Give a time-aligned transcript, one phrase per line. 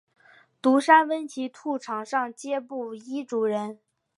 [0.63, 3.77] 独山翁奇兔场上街布依族人。